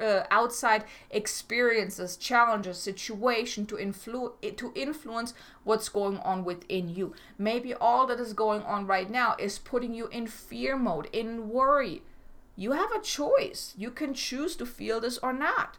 [0.00, 5.34] uh, outside experiences, challenges, situation to influence to influence
[5.64, 7.14] what's going on within you.
[7.38, 11.48] Maybe all that is going on right now is putting you in fear mode, in
[11.48, 12.02] worry.
[12.56, 13.74] You have a choice.
[13.76, 15.78] You can choose to feel this or not.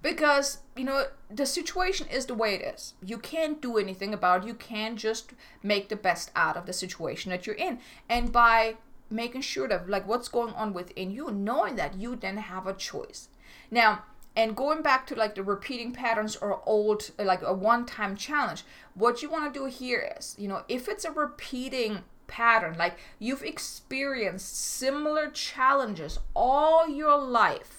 [0.00, 2.94] Because, you know, the situation is the way it is.
[3.04, 4.46] You can't do anything about it.
[4.46, 7.80] You can just make the best out of the situation that you're in.
[8.08, 8.76] And by
[9.10, 12.74] making sure that like what's going on within you knowing that you then have a
[12.74, 13.28] choice.
[13.70, 14.04] Now
[14.38, 18.64] and going back to like the repeating patterns or old like a one time challenge
[18.94, 22.96] what you want to do here is you know if it's a repeating pattern like
[23.18, 27.77] you've experienced similar challenges all your life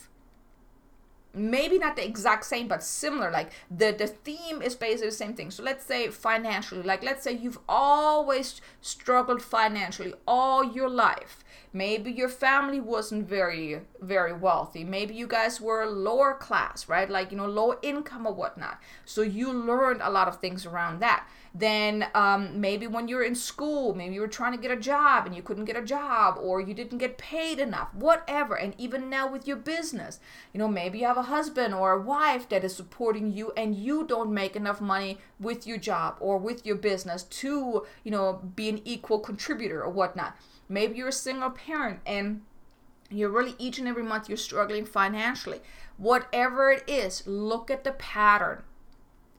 [1.40, 5.34] maybe not the exact same but similar like the the theme is basically the same
[5.34, 5.52] thing.
[5.52, 11.44] So let's say financially like let's say you've always struggled financially all your life.
[11.72, 14.84] Maybe your family wasn't very very wealthy.
[14.84, 17.10] Maybe you guys were lower class right?
[17.10, 18.80] Like you know low income or whatnot.
[19.06, 23.36] So you learned a lot of things around that then um, maybe when you're in
[23.36, 26.38] school, maybe you were trying to get a job and you couldn't get a job
[26.40, 28.56] or you didn't get paid enough, whatever.
[28.56, 30.20] And even now with your business,
[30.54, 33.76] you know, maybe you have a husband or a wife that is supporting you and
[33.76, 38.42] you don't make enough money with your job or with your business to, you know,
[38.56, 40.36] be an equal contributor or whatnot.
[40.68, 42.42] Maybe you're a single parent and
[43.10, 45.62] you're really each and every month you're struggling financially.
[45.98, 48.64] Whatever it is, look at the pattern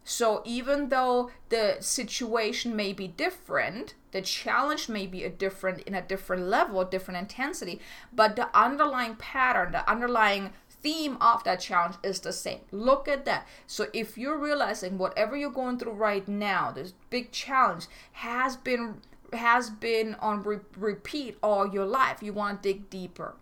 [0.05, 5.95] so even though the situation may be different, the challenge may be a different in
[5.95, 7.81] a different level, different intensity,
[8.13, 12.61] but the underlying pattern, the underlying theme of that challenge is the same.
[12.71, 13.47] Look at that.
[13.67, 19.03] So if you're realizing whatever you're going through right now, this big challenge has been
[19.33, 23.35] has been on re- repeat all your life, you want to dig deeper.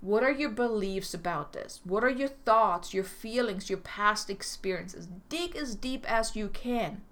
[0.00, 1.80] What are your beliefs about this?
[1.84, 5.08] What are your thoughts, your feelings, your past experiences?
[5.28, 7.02] Dig as deep as you can.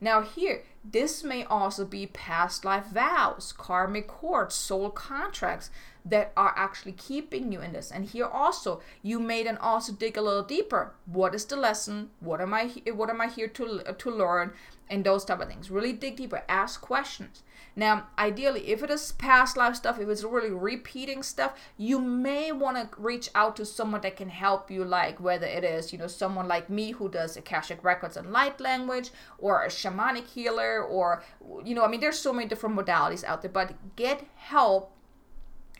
[0.00, 5.70] Now, here, this may also be past life vows, karmic cords, soul contracts
[6.04, 7.90] that are actually keeping you in this.
[7.90, 10.92] And here also, you may then also dig a little deeper.
[11.06, 12.10] What is the lesson?
[12.20, 12.70] What am I?
[12.94, 14.52] What am I here to to learn?
[14.88, 15.70] And those type of things.
[15.70, 16.44] Really dig deeper.
[16.48, 17.42] Ask questions.
[17.78, 22.52] Now, ideally, if it is past life stuff, if it's really repeating stuff, you may
[22.52, 25.98] want to reach out to someone that can help you, like whether it is, you
[25.98, 30.82] know, someone like me who does Akashic Records and light language, or a shamanic healer,
[30.82, 31.22] or,
[31.64, 34.92] you know, I mean, there's so many different modalities out there, but get help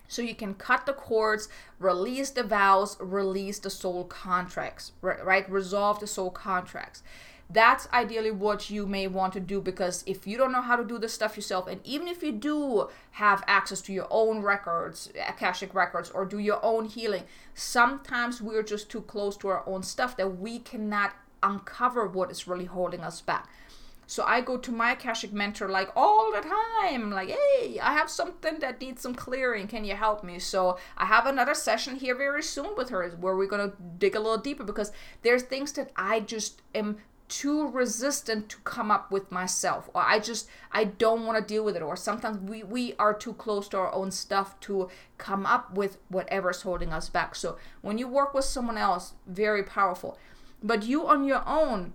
[0.08, 5.50] so you can cut the cords, release the vows, release the soul contracts, right?
[5.50, 7.02] Resolve the soul contracts.
[7.48, 10.84] That's ideally what you may want to do because if you don't know how to
[10.84, 15.10] do this stuff yourself, and even if you do have access to your own records,
[15.28, 17.22] Akashic records, or do your own healing,
[17.54, 22.48] sometimes we're just too close to our own stuff that we cannot uncover what is
[22.48, 23.48] really holding us back.
[24.08, 28.08] So I go to my Akashic mentor like all the time, like, hey, I have
[28.08, 29.66] something that needs some clearing.
[29.66, 30.38] Can you help me?
[30.38, 34.20] So I have another session here very soon with her where we're gonna dig a
[34.20, 36.98] little deeper because there's things that I just am
[37.28, 41.64] too resistant to come up with myself or i just i don't want to deal
[41.64, 45.44] with it or sometimes we we are too close to our own stuff to come
[45.44, 50.18] up with whatever's holding us back so when you work with someone else very powerful
[50.62, 51.92] but you on your own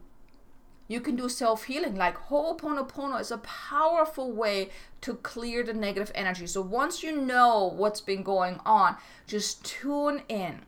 [0.92, 1.96] You can do self healing.
[1.96, 6.48] Like Ho'oponopono is a powerful way to clear the negative energy.
[6.48, 10.66] So once you know what's been going on, just tune in.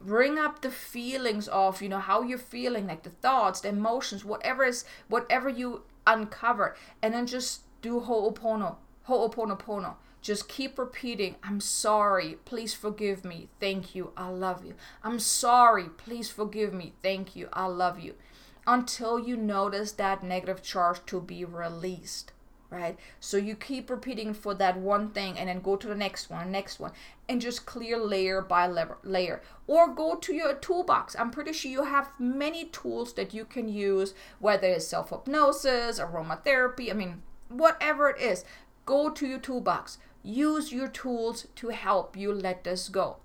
[0.00, 4.24] Bring up the feelings of, you know, how you're feeling, like the thoughts, the emotions,
[4.24, 8.76] whatever is, whatever you uncover, and then just do Ho'opono,
[9.08, 9.96] Ho'oponopono.
[10.20, 14.74] Just keep repeating, I'm sorry, please forgive me, thank you, I love you.
[15.02, 18.14] I'm sorry, please forgive me, thank you, I love you.
[18.66, 22.32] Until you notice that negative charge to be released
[22.70, 22.98] right?
[23.20, 26.50] So you keep repeating for that one thing and then go to the next one,
[26.50, 26.92] next one,
[27.28, 28.66] and just clear layer by
[29.02, 29.42] layer.
[29.66, 31.16] Or go to your toolbox.
[31.18, 35.98] I'm pretty sure you have many tools that you can use, whether it's self hypnosis,
[35.98, 38.44] aromatherapy, I mean, whatever it is.
[38.84, 39.98] Go to your toolbox.
[40.22, 43.16] Use your tools to help you let this go.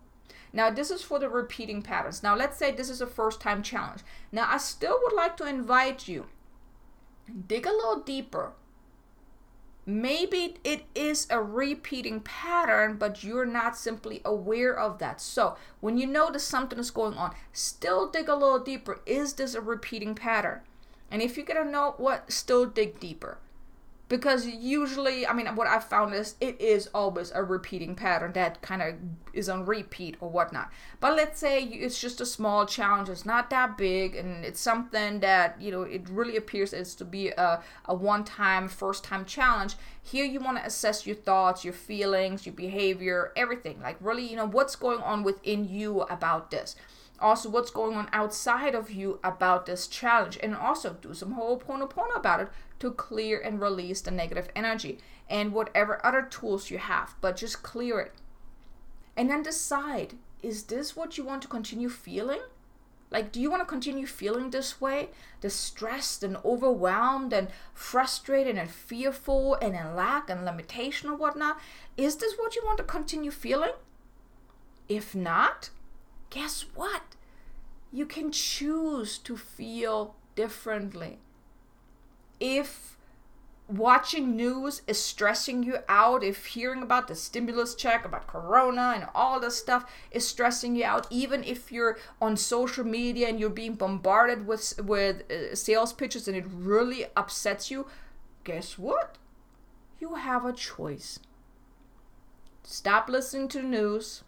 [0.56, 2.22] Now, this is for the repeating patterns.
[2.22, 4.02] Now, let's say this is a first time challenge.
[4.32, 6.28] Now, I still would like to invite you
[7.48, 8.54] dig a little deeper.
[9.86, 15.20] Maybe it is a repeating pattern, but you're not simply aware of that.
[15.20, 19.02] So, when you notice something is going on, still dig a little deeper.
[19.06, 20.62] Is this a repeating pattern?
[21.12, 23.38] And if you're gonna know what, still dig deeper
[24.14, 28.62] because usually i mean what i've found is it is always a repeating pattern that
[28.62, 28.94] kind of
[29.34, 30.72] is on repeat or whatnot.
[31.00, 35.20] But let's say it's just a small challenge it's not that big and it's something
[35.22, 40.26] that you know it really appears as to be a, a one-time first-time challenge here
[40.26, 43.82] you want to assess your thoughts your feelings your behavior everything.
[43.82, 46.76] Like really you know what's going on within you about this?
[47.20, 50.38] Also what's going on outside of you about this challenge?
[50.44, 52.50] And also do some ho'oponopono about it
[52.84, 57.64] to clear and release the negative energy and whatever other tools you have but just
[57.64, 58.14] clear it
[59.18, 62.42] and then decide is this what you want to continue feeling
[63.10, 65.10] like do you want to continue feeling this way
[65.42, 71.60] distressed and overwhelmed and frustrated and fearful and in lack and limitation or whatnot
[71.98, 73.74] is this what you want to continue feeling
[74.88, 75.70] if not
[76.34, 77.16] guess what?
[77.92, 81.20] You can choose to feel differently.
[82.44, 82.98] If
[83.70, 89.08] watching news is stressing you out, if hearing about the stimulus check, about corona and
[89.16, 93.50] all this stuff is stressing you out, even if you're on social media and you're
[93.50, 97.88] being bombarded with with uh, sales pitches and it really upsets you,
[98.44, 99.18] guess what?
[100.02, 101.20] You have a choice.
[102.64, 104.24] Stop listening to news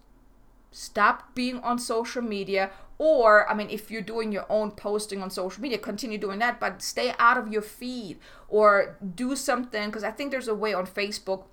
[0.75, 5.29] stop being on social media or i mean if you're doing your own posting on
[5.29, 8.17] social media continue doing that but stay out of your feed
[8.47, 11.43] or do something because i think there's a way on facebook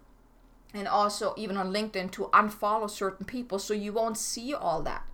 [0.74, 5.04] and also even on linkedin to unfollow certain people so you won't see all that.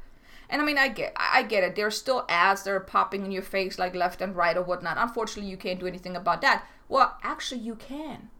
[0.51, 1.77] And i mean i get i get it.
[1.77, 4.97] There's still ads that are popping in your face like left and right or whatnot.
[4.99, 6.65] Unfortunately you can't do anything about that.
[6.89, 8.31] Well actually you can.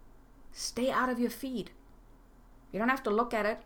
[0.53, 1.71] Stay out of your feed.
[2.73, 3.61] You don't have to look at it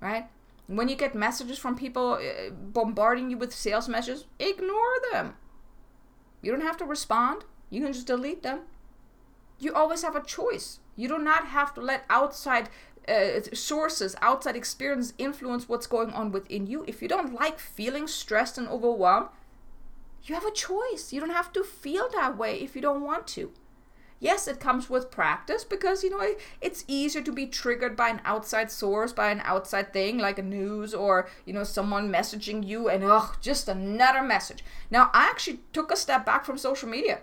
[0.00, 0.28] right
[0.66, 5.34] when you get messages from people uh, bombarding you with sales messages, ignore them.
[6.42, 7.44] You don't have to respond.
[7.70, 8.60] You can just delete them.
[9.58, 10.80] You always have a choice.
[10.96, 12.68] You do not have to let outside
[13.08, 16.84] uh, sources, outside experience influence what's going on within you.
[16.86, 19.28] If you don't like feeling stressed and overwhelmed,
[20.24, 21.12] you have a choice.
[21.12, 23.52] You don't have to feel that way if you don't want to.
[24.18, 26.26] Yes, it comes with practice because, you know,
[26.60, 30.42] it's easier to be triggered by an outside source, by an outside thing like a
[30.42, 34.64] news or, you know, someone messaging you and, oh, just another message.
[34.90, 37.20] Now, I actually took a step back from social media.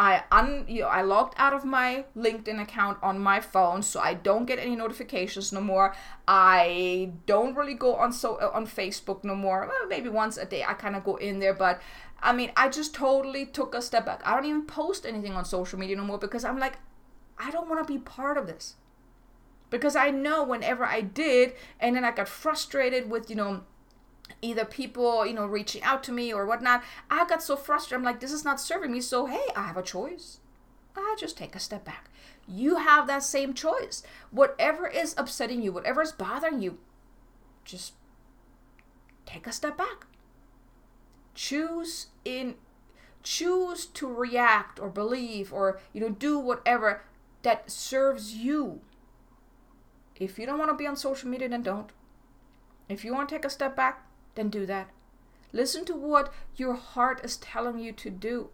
[0.00, 4.00] I un you know, I logged out of my LinkedIn account on my phone, so
[4.00, 5.94] I don't get any notifications no more.
[6.26, 9.66] I don't really go on so uh, on Facebook no more.
[9.68, 11.82] Well, maybe once a day I kind of go in there, but
[12.22, 14.20] I mean, I just totally took a step back.
[14.24, 16.78] I don't even post anything on social media no more because I'm like,
[17.38, 18.74] I don't want to be part of this.
[19.70, 23.62] Because I know whenever I did, and then I got frustrated with, you know,
[24.42, 27.98] either people, you know, reaching out to me or whatnot, I got so frustrated.
[27.98, 29.00] I'm like, this is not serving me.
[29.00, 30.40] So, hey, I have a choice.
[30.96, 32.10] I just take a step back.
[32.48, 34.02] You have that same choice.
[34.30, 36.78] Whatever is upsetting you, whatever is bothering you,
[37.64, 37.94] just
[39.24, 40.06] take a step back
[41.34, 42.54] choose in
[43.22, 47.02] choose to react or believe or you know do whatever
[47.42, 48.80] that serves you.
[50.16, 51.90] If you don't want to be on social media then don't.
[52.88, 54.90] If you want to take a step back then do that.
[55.52, 58.50] Listen to what your heart is telling you to do.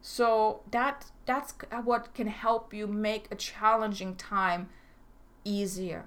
[0.00, 4.68] So that that's what can help you make a challenging time
[5.44, 6.06] easier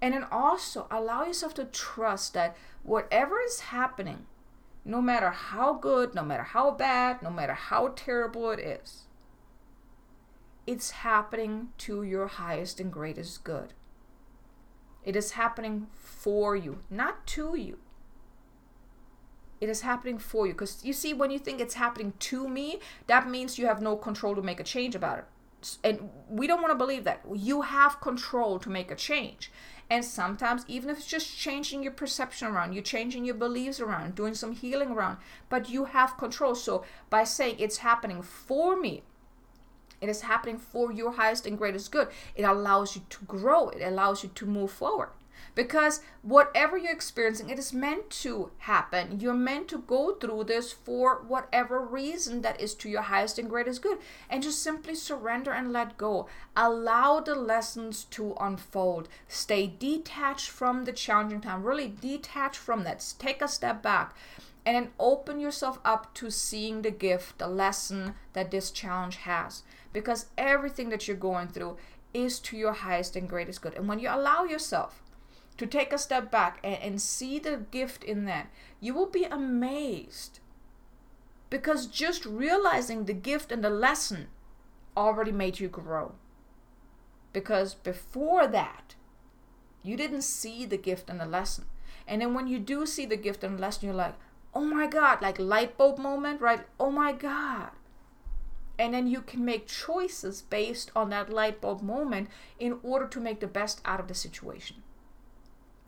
[0.00, 4.26] and then also allow yourself to trust that whatever is happening,
[4.84, 9.04] no matter how good, no matter how bad, no matter how terrible it is,
[10.66, 13.72] it's happening to your highest and greatest good.
[15.04, 17.78] It is happening for you, not to you.
[19.60, 20.52] It is happening for you.
[20.52, 23.96] Because you see, when you think it's happening to me, that means you have no
[23.96, 25.24] control to make a change about it.
[25.82, 27.22] And we don't want to believe that.
[27.34, 29.50] You have control to make a change.
[29.88, 34.16] And sometimes, even if it's just changing your perception around, you're changing your beliefs around,
[34.16, 35.18] doing some healing around,
[35.48, 36.56] but you have control.
[36.56, 39.02] So, by saying it's happening for me,
[40.00, 42.08] it is happening for your highest and greatest good.
[42.34, 45.10] It allows you to grow, it allows you to move forward.
[45.56, 49.20] Because whatever you're experiencing, it is meant to happen.
[49.20, 53.48] You're meant to go through this for whatever reason that is to your highest and
[53.48, 53.98] greatest good.
[54.28, 56.28] And just simply surrender and let go.
[56.54, 59.08] Allow the lessons to unfold.
[59.28, 61.62] Stay detached from the challenging time.
[61.64, 63.14] Really detach from that.
[63.18, 64.14] Take a step back
[64.66, 69.62] and then open yourself up to seeing the gift, the lesson that this challenge has.
[69.94, 71.78] Because everything that you're going through
[72.12, 73.72] is to your highest and greatest good.
[73.74, 75.02] And when you allow yourself
[75.58, 78.50] to take a step back and, and see the gift in that,
[78.80, 80.40] you will be amazed.
[81.48, 84.28] Because just realizing the gift and the lesson
[84.96, 86.12] already made you grow.
[87.32, 88.94] Because before that,
[89.82, 91.66] you didn't see the gift and the lesson.
[92.08, 94.14] And then when you do see the gift and the lesson, you're like,
[94.54, 96.64] oh my God, like light bulb moment, right?
[96.80, 97.70] Oh my God.
[98.78, 102.28] And then you can make choices based on that light bulb moment
[102.58, 104.82] in order to make the best out of the situation.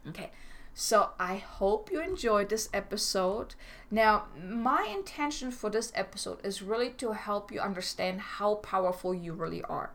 [0.08, 0.30] Okay,
[0.74, 3.54] so I hope you enjoyed this episode.
[3.90, 9.32] Now, my intention for this episode is really to help you understand how powerful you
[9.32, 9.90] really are.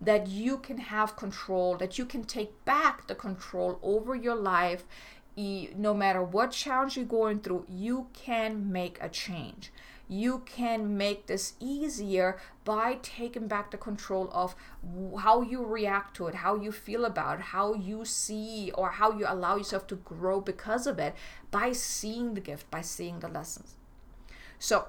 [0.00, 4.84] That you can have control, that you can take back the control over your life.
[5.36, 9.72] No matter what challenge you're going through, you can make a change
[10.12, 14.54] you can make this easier by taking back the control of
[15.20, 19.10] how you react to it, how you feel about it, how you see or how
[19.10, 21.14] you allow yourself to grow because of it
[21.50, 23.74] by seeing the gift, by seeing the lessons.
[24.58, 24.88] So,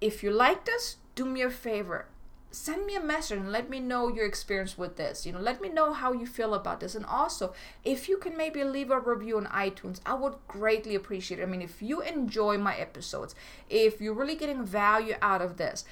[0.00, 2.06] if you like this, do me a favor
[2.50, 5.26] send me a message and let me know your experience with this.
[5.26, 6.94] You know, let me know how you feel about this.
[6.94, 7.52] And also,
[7.84, 11.42] if you can maybe leave a review on iTunes, I would greatly appreciate it.
[11.42, 13.34] I mean, if you enjoy my episodes,
[13.68, 15.84] if you're really getting value out of this,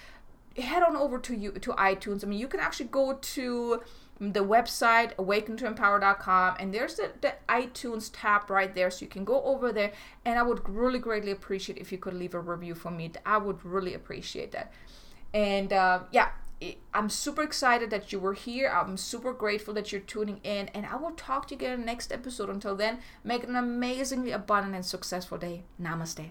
[0.57, 2.25] head on over to you to iTunes.
[2.25, 3.83] I mean, you can actually go to
[4.19, 9.43] the website awakentoempower.com and there's the, the itunes tab right there so you can go
[9.43, 9.93] over there
[10.25, 13.37] and i would really greatly appreciate if you could leave a review for me i
[13.37, 14.73] would really appreciate that
[15.35, 16.31] and uh, yeah
[16.95, 18.71] I'm super excited that you were here.
[18.71, 20.69] I'm super grateful that you're tuning in.
[20.69, 22.49] And I will talk to you again in the next episode.
[22.49, 25.65] Until then, make an amazingly abundant and successful day.
[25.81, 26.31] Namaste.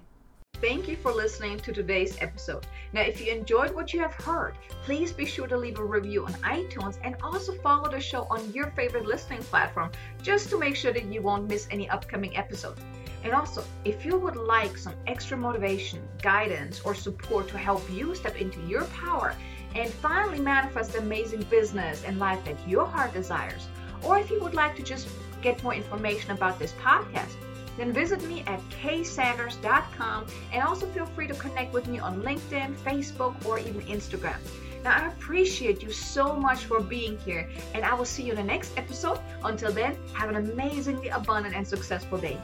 [0.61, 2.65] Thank you for listening to today's episode.
[2.93, 6.25] Now, if you enjoyed what you have heard, please be sure to leave a review
[6.25, 9.91] on iTunes and also follow the show on your favorite listening platform
[10.23, 12.81] just to make sure that you won't miss any upcoming episodes.
[13.23, 18.15] And also, if you would like some extra motivation, guidance, or support to help you
[18.15, 19.35] step into your power
[19.75, 23.67] and finally manifest the amazing business and life that your heart desires,
[24.03, 25.07] or if you would like to just
[25.41, 27.35] get more information about this podcast,
[27.77, 32.75] then visit me at ksanders.com and also feel free to connect with me on LinkedIn,
[32.77, 34.37] Facebook, or even Instagram.
[34.83, 38.37] Now, I appreciate you so much for being here, and I will see you in
[38.37, 39.19] the next episode.
[39.43, 42.39] Until then, have an amazingly abundant and successful day.